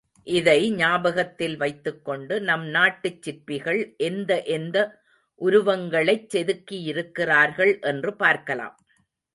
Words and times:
இதை 0.27 0.71
ஞாபகத்தில் 0.75 1.57
வைத்துக்கொண்டு 1.57 2.41
நம் 2.41 2.65
நாட்டுச் 2.67 3.21
சிற்பிகள் 3.21 3.81
எந்த 3.97 4.43
எந்த 4.57 4.77
உருவங்களைச் 5.41 6.27
செதுக்கியிருக்கிறார்கள் 6.33 7.73
என்று 7.81 8.13
பார்க்கலாம். 8.15 8.75